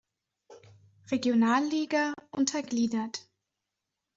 [1.11, 3.29] Regionalliga untergliedert.